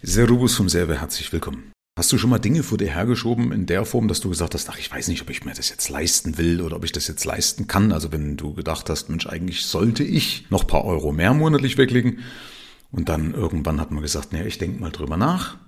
[0.00, 1.72] Servus vom Selber, herzlich willkommen.
[1.98, 4.70] Hast du schon mal Dinge vor dir hergeschoben in der Form, dass du gesagt hast,
[4.70, 7.08] ach, ich weiß nicht, ob ich mir das jetzt leisten will oder ob ich das
[7.08, 7.90] jetzt leisten kann?
[7.90, 12.20] Also wenn du gedacht hast, Mensch, eigentlich sollte ich noch paar Euro mehr monatlich weglegen.
[12.92, 15.58] Und dann irgendwann hat man gesagt, naja, ich denke mal drüber nach.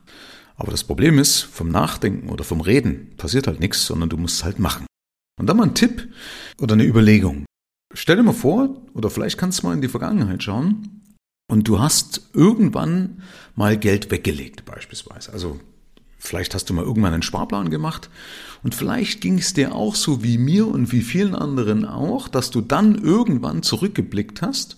[0.54, 4.36] Aber das Problem ist, vom Nachdenken oder vom Reden passiert halt nichts, sondern du musst
[4.36, 4.86] es halt machen.
[5.40, 6.08] Und dann mal ein Tipp
[6.60, 7.46] oder eine Überlegung.
[7.94, 10.99] Stell dir mal vor, oder vielleicht kannst du mal in die Vergangenheit schauen,
[11.50, 13.22] und du hast irgendwann
[13.56, 15.32] mal Geld weggelegt beispielsweise.
[15.32, 15.58] Also
[16.16, 18.08] vielleicht hast du mal irgendwann einen Sparplan gemacht
[18.62, 22.50] und vielleicht ging es dir auch so wie mir und wie vielen anderen auch, dass
[22.50, 24.76] du dann irgendwann zurückgeblickt hast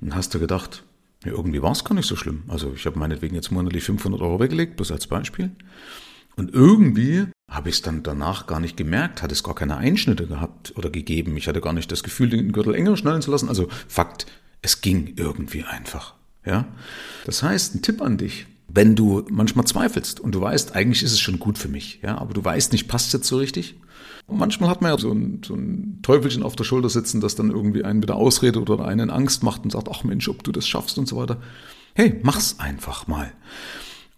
[0.00, 0.84] und hast du gedacht,
[1.24, 2.44] ja, irgendwie war es gar nicht so schlimm.
[2.48, 5.50] Also ich habe meinetwegen jetzt monatlich 500 Euro weggelegt, bloß als Beispiel.
[6.36, 10.26] Und irgendwie habe ich es dann danach gar nicht gemerkt, hat es gar keine Einschnitte
[10.26, 11.36] gehabt oder gegeben.
[11.36, 13.50] Ich hatte gar nicht das Gefühl, den Gürtel enger schnallen zu lassen.
[13.50, 14.26] Also Fakt,
[14.62, 16.14] es ging irgendwie einfach.
[16.44, 16.68] Ja?
[17.24, 21.12] Das heißt, ein Tipp an dich, wenn du manchmal zweifelst und du weißt, eigentlich ist
[21.12, 23.74] es schon gut für mich, ja, aber du weißt nicht, passt jetzt so richtig?
[24.26, 27.34] Und manchmal hat man ja so ein, so ein Teufelchen auf der Schulter sitzen, das
[27.34, 30.52] dann irgendwie einen wieder ausredet oder einen Angst macht und sagt, ach Mensch, ob du
[30.52, 31.38] das schaffst und so weiter.
[31.94, 33.32] Hey, mach's einfach mal.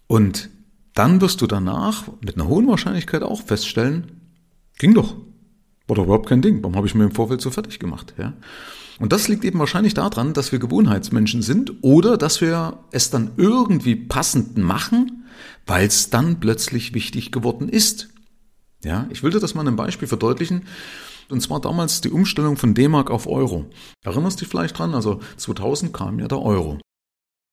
[0.05, 0.49] Und
[0.93, 4.21] dann wirst du danach mit einer hohen Wahrscheinlichkeit auch feststellen,
[4.77, 5.15] ging doch.
[5.87, 6.63] War doch überhaupt kein Ding.
[6.63, 8.13] Warum habe ich mir im Vorfeld so fertig gemacht?
[8.17, 8.33] Ja?
[8.99, 13.31] Und das liegt eben wahrscheinlich daran, dass wir Gewohnheitsmenschen sind oder dass wir es dann
[13.37, 15.25] irgendwie passend machen,
[15.65, 18.09] weil es dann plötzlich wichtig geworden ist.
[18.83, 20.63] Ja, ich will dir das mal ein Beispiel verdeutlichen.
[21.29, 23.65] Und zwar damals die Umstellung von D-Mark auf Euro.
[24.03, 24.93] Erinnerst du dich vielleicht dran?
[24.93, 26.79] Also 2000 kam ja der Euro.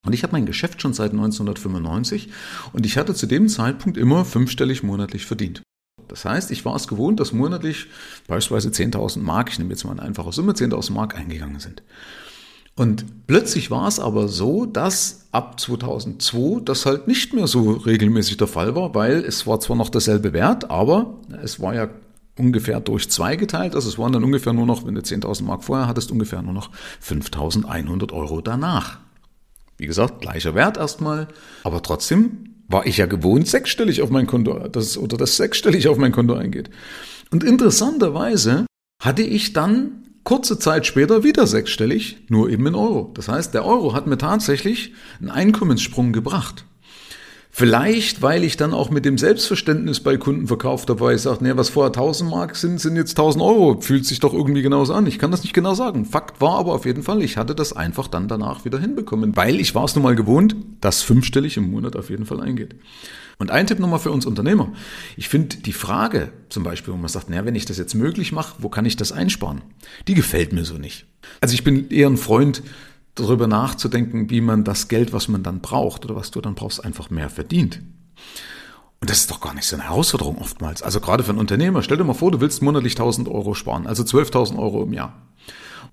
[0.05, 2.31] Und ich habe mein Geschäft schon seit 1995
[2.73, 5.63] und ich hatte zu dem Zeitpunkt immer fünfstellig monatlich verdient.
[6.11, 7.87] Das heißt, ich war es gewohnt, dass monatlich
[8.27, 11.85] beispielsweise 10.000 Mark, ich nehme jetzt mal eine einfache Summe, 10.000 Mark eingegangen sind.
[12.75, 18.39] Und plötzlich war es aber so, dass ab 2002 das halt nicht mehr so regelmäßig
[18.39, 21.89] der Fall war, weil es war zwar noch derselbe Wert, aber es war ja
[22.37, 23.77] ungefähr durch zwei geteilt.
[23.77, 26.55] Also es waren dann ungefähr nur noch, wenn du 10.000 Mark vorher hattest, ungefähr nur
[26.55, 26.71] noch
[27.07, 28.99] 5.100 Euro danach.
[29.77, 31.29] Wie gesagt, gleicher Wert erstmal,
[31.63, 35.99] aber trotzdem war ich ja gewohnt, sechsstellig auf mein Konto, das, oder das sechsstellig auf
[35.99, 36.71] mein Konto eingeht.
[37.31, 38.67] Und interessanterweise
[39.03, 43.11] hatte ich dann kurze Zeit später wieder sechsstellig, nur eben in Euro.
[43.15, 46.65] Das heißt, der Euro hat mir tatsächlich einen Einkommenssprung gebracht.
[47.53, 51.43] Vielleicht, weil ich dann auch mit dem Selbstverständnis bei Kunden verkauft habe, weil ich sage,
[51.43, 53.81] nee, was vorher 1000 Mark sind, sind jetzt 1000 Euro.
[53.81, 55.07] Fühlt sich doch irgendwie genauso an.
[55.07, 56.07] Ich kann das nicht genau sagen.
[56.07, 59.59] Fakt war aber auf jeden Fall, ich hatte das einfach dann danach wieder hinbekommen, weil
[59.59, 62.77] ich war es nun mal gewohnt, dass fünfstellig im Monat auf jeden Fall eingeht.
[63.41, 64.73] Und ein Tipp nochmal für uns Unternehmer.
[65.17, 68.33] Ich finde die Frage zum Beispiel, wo man sagt, naja, wenn ich das jetzt möglich
[68.33, 69.63] mache, wo kann ich das einsparen?
[70.07, 71.07] Die gefällt mir so nicht.
[71.41, 72.63] Also ich bin eher ein Freund
[73.15, 76.85] darüber nachzudenken, wie man das Geld, was man dann braucht oder was du dann brauchst,
[76.85, 77.81] einfach mehr verdient.
[79.01, 80.83] Und das ist doch gar nicht so eine Herausforderung oftmals.
[80.83, 83.87] Also gerade für einen Unternehmer, stell dir mal vor, du willst monatlich 1000 Euro sparen,
[83.87, 85.15] also 12.000 Euro im Jahr.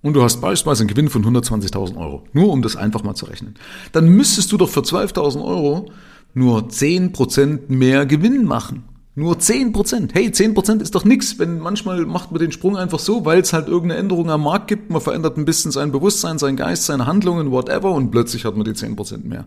[0.02, 2.26] Und du hast beispielsweise einen Gewinn von 120.000 Euro.
[2.34, 3.56] Nur um das einfach mal zu rechnen.
[3.94, 5.92] Dann müsstest du doch für 12.000 Euro
[6.34, 8.84] nur 10% mehr Gewinn machen.
[9.20, 10.12] Nur 10%.
[10.14, 13.52] Hey, 10% ist doch nix, wenn manchmal macht man den Sprung einfach so, weil es
[13.52, 17.08] halt irgendeine Änderung am Markt gibt, man verändert ein bisschen sein Bewusstsein, sein Geist, seine
[17.08, 19.46] Handlungen, whatever und plötzlich hat man die 10% mehr.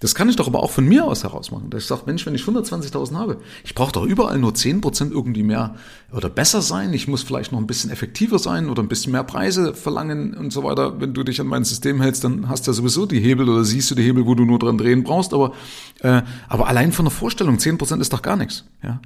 [0.00, 1.70] Das kann ich doch aber auch von mir aus heraus machen.
[1.70, 5.42] Dass ich sage, Mensch, wenn ich 120.000 habe, ich brauche doch überall nur 10% irgendwie
[5.42, 5.74] mehr
[6.12, 6.92] oder besser sein.
[6.92, 10.52] Ich muss vielleicht noch ein bisschen effektiver sein oder ein bisschen mehr Preise verlangen und
[10.52, 11.00] so weiter.
[11.00, 13.64] Wenn du dich an mein System hältst, dann hast du ja sowieso die Hebel oder
[13.64, 15.34] siehst du die Hebel, wo du nur dran drehen brauchst.
[15.34, 15.52] Aber,
[16.00, 18.66] äh, aber allein von der Vorstellung, 10% ist doch gar nichts.
[18.84, 19.00] Ja?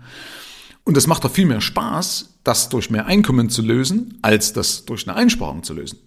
[0.84, 4.84] Und es macht doch viel mehr Spaß, das durch mehr Einkommen zu lösen, als das
[4.84, 5.98] durch eine Einsparung zu lösen.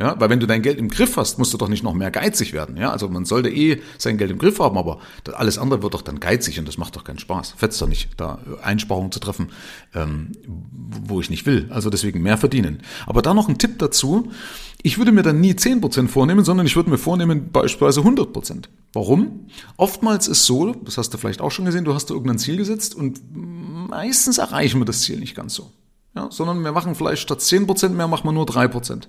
[0.00, 2.12] Ja, weil wenn du dein Geld im Griff hast, musst du doch nicht noch mehr
[2.12, 2.76] geizig werden.
[2.76, 5.00] Ja, also man sollte eh sein Geld im Griff haben, aber
[5.34, 7.54] alles andere wird doch dann geizig und das macht doch keinen Spaß.
[7.56, 9.48] Fetzt doch nicht, da Einsparungen zu treffen,
[9.94, 11.66] ähm, wo ich nicht will.
[11.70, 12.82] Also deswegen mehr verdienen.
[13.06, 14.30] Aber da noch ein Tipp dazu.
[14.82, 18.66] Ich würde mir dann nie 10% vornehmen, sondern ich würde mir vornehmen beispielsweise 100%.
[18.92, 19.48] Warum?
[19.76, 22.56] Oftmals ist so, das hast du vielleicht auch schon gesehen, du hast da irgendein Ziel
[22.56, 25.72] gesetzt und meistens erreichen wir das Ziel nicht ganz so.
[26.18, 29.04] Ja, sondern wir machen vielleicht statt 10% mehr, machen wir nur 3%.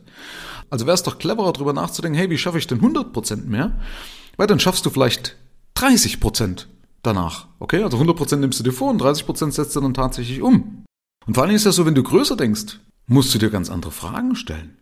[0.70, 3.72] Also wäre es doch cleverer, darüber nachzudenken, hey, wie schaffe ich denn 100% mehr?
[4.38, 5.36] Weil dann schaffst du vielleicht
[5.76, 6.68] 30%
[7.02, 7.48] danach.
[7.58, 10.84] Okay, also 100% nimmst du dir vor und 30% setzt du dann tatsächlich um.
[11.26, 13.92] Und vor allem ist ja so, wenn du größer denkst, musst du dir ganz andere
[13.92, 14.78] Fragen stellen.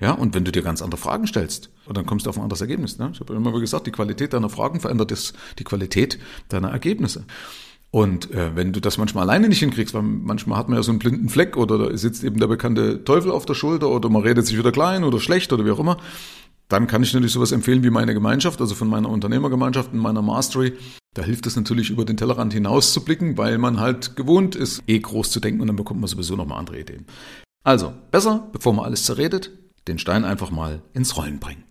[0.00, 2.60] Ja, und wenn du dir ganz andere Fragen stellst, dann kommst du auf ein anderes
[2.60, 2.98] Ergebnis.
[2.98, 3.10] Ne?
[3.12, 6.18] Ich habe immer gesagt, die Qualität deiner Fragen verändert das, die Qualität
[6.48, 7.24] deiner Ergebnisse.
[7.94, 10.90] Und äh, wenn du das manchmal alleine nicht hinkriegst, weil manchmal hat man ja so
[10.90, 14.22] einen blinden Fleck oder da sitzt eben der bekannte Teufel auf der Schulter oder man
[14.22, 15.98] redet sich wieder klein oder schlecht oder wie auch immer,
[16.68, 20.22] dann kann ich natürlich sowas empfehlen wie meine Gemeinschaft, also von meiner Unternehmergemeinschaft und meiner
[20.22, 20.72] Mastery.
[21.12, 24.82] Da hilft es natürlich über den Tellerrand hinaus zu blicken, weil man halt gewohnt ist,
[24.86, 27.04] eh groß zu denken und dann bekommt man sowieso nochmal andere Ideen.
[27.62, 29.50] Also, besser, bevor man alles zerredet,
[29.86, 31.64] den Stein einfach mal ins Rollen bringen.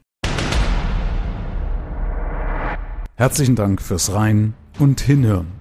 [3.16, 5.61] Herzlichen Dank fürs Rein und Hinhören.